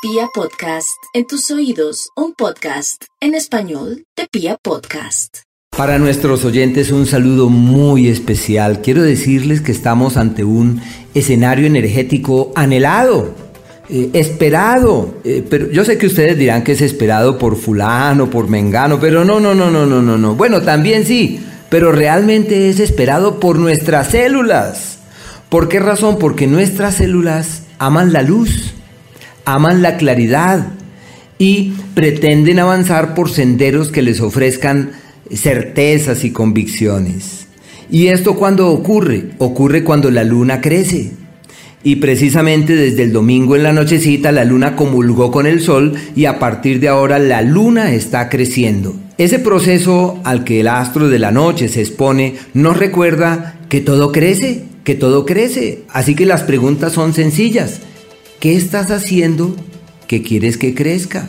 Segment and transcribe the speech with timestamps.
[0.00, 5.38] Pia Podcast, en tus oídos, un podcast en español de Pia Podcast.
[5.76, 8.80] Para nuestros oyentes un saludo muy especial.
[8.80, 10.80] Quiero decirles que estamos ante un
[11.14, 13.34] escenario energético anhelado,
[13.88, 15.16] eh, esperado.
[15.24, 19.24] Eh, pero yo sé que ustedes dirán que es esperado por fulano, por mengano, pero
[19.24, 20.34] no, no, no, no, no, no, no.
[20.36, 21.40] Bueno, también sí,
[21.70, 24.98] pero realmente es esperado por nuestras células.
[25.48, 26.20] ¿Por qué razón?
[26.20, 28.74] Porque nuestras células aman la luz
[29.48, 30.66] aman la claridad
[31.38, 34.90] y pretenden avanzar por senderos que les ofrezcan
[35.32, 37.46] certezas y convicciones.
[37.90, 39.30] ¿Y esto cuando ocurre?
[39.38, 41.12] Ocurre cuando la luna crece.
[41.82, 46.26] Y precisamente desde el domingo en la nochecita la luna comulgó con el sol y
[46.26, 48.94] a partir de ahora la luna está creciendo.
[49.16, 54.12] Ese proceso al que el astro de la noche se expone nos recuerda que todo
[54.12, 55.84] crece, que todo crece.
[55.88, 57.80] Así que las preguntas son sencillas.
[58.40, 59.56] ¿Qué estás haciendo
[60.06, 61.26] que quieres que crezca?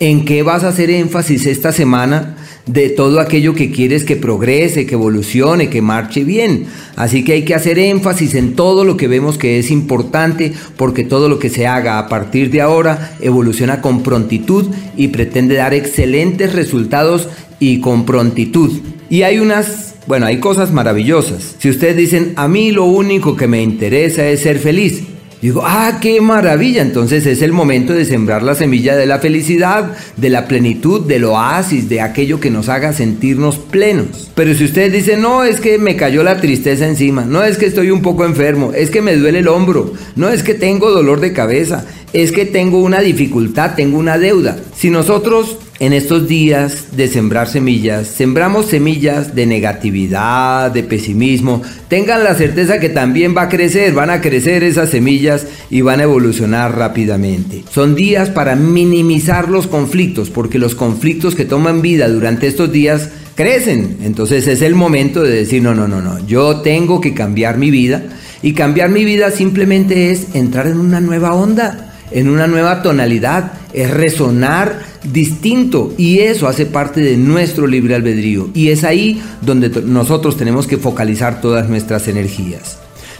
[0.00, 4.86] ¿En qué vas a hacer énfasis esta semana de todo aquello que quieres que progrese,
[4.86, 6.64] que evolucione, que marche bien?
[6.96, 11.04] Así que hay que hacer énfasis en todo lo que vemos que es importante porque
[11.04, 15.74] todo lo que se haga a partir de ahora evoluciona con prontitud y pretende dar
[15.74, 17.28] excelentes resultados
[17.60, 18.72] y con prontitud.
[19.10, 21.56] Y hay unas, bueno, hay cosas maravillosas.
[21.58, 25.02] Si ustedes dicen, a mí lo único que me interesa es ser feliz,
[25.42, 26.82] Digo, ah, qué maravilla.
[26.82, 31.24] Entonces es el momento de sembrar la semilla de la felicidad, de la plenitud, del
[31.24, 34.30] oasis, de aquello que nos haga sentirnos plenos.
[34.36, 37.66] Pero si ustedes dicen, no, es que me cayó la tristeza encima, no es que
[37.66, 41.18] estoy un poco enfermo, es que me duele el hombro, no es que tengo dolor
[41.18, 44.56] de cabeza, es que tengo una dificultad, tengo una deuda.
[44.76, 52.22] Si nosotros en estos días de sembrar semillas, sembramos semillas de negatividad, de pesimismo, tengan
[52.22, 56.04] la certeza que también va a crecer, van a crecer esas semillas y van a
[56.04, 57.64] evolucionar rápidamente.
[57.68, 63.08] Son días para minimizar los conflictos, porque los conflictos que toman vida durante estos días
[63.34, 63.96] crecen.
[64.04, 67.72] Entonces es el momento de decir, no, no, no, no, yo tengo que cambiar mi
[67.72, 68.04] vida.
[68.40, 73.52] Y cambiar mi vida simplemente es entrar en una nueva onda en una nueva tonalidad,
[73.72, 79.68] es resonar distinto y eso hace parte de nuestro libre albedrío y es ahí donde
[79.82, 82.78] nosotros tenemos que focalizar todas nuestras energías.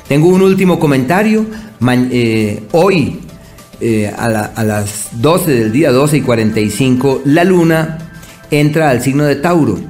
[0.08, 1.46] Tengo un último comentario.
[1.90, 3.20] Eh, hoy
[3.80, 7.98] eh, a, a, las 12 del día 12 y 45 la luna
[8.52, 9.80] entra al signo de Tauro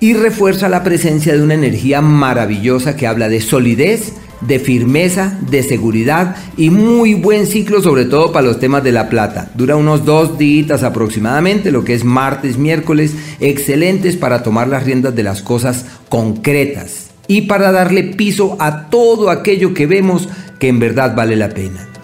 [0.00, 5.62] y refuerza la presencia de una energía maravillosa que habla de solidez, de firmeza, de
[5.62, 9.50] seguridad y muy buen ciclo sobre todo para los temas de la plata.
[9.54, 15.14] Dura unos dos días aproximadamente, lo que es martes, miércoles, excelentes para tomar las riendas
[15.14, 20.78] de las cosas concretas y para darle piso a todo aquello que vemos que en
[20.78, 21.95] verdad vale la pena.